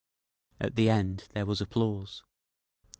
At 0.59 0.73
the 0.77 0.89
end 0.89 1.27
there 1.33 1.45
was 1.45 1.61
applause. 1.61 2.23